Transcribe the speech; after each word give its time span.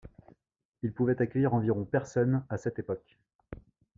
Il 0.81 0.93
pouvait 0.93 1.21
accueillir 1.21 1.53
environ 1.53 1.85
personnes 1.85 2.43
à 2.49 2.57
cette 2.57 2.79
époque. 2.79 3.19